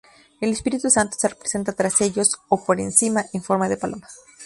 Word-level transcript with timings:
El 0.39 0.49
Espíritu 0.49 0.89
Santo 0.89 1.15
se 1.19 1.27
representa 1.27 1.73
tras 1.73 2.01
ellos 2.01 2.41
o 2.49 2.65
por 2.65 2.79
encima, 2.79 3.23
en 3.33 3.43
forma 3.43 3.69
de 3.69 3.77
paloma. 3.77 4.07